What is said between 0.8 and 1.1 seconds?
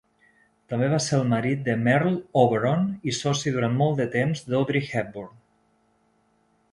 va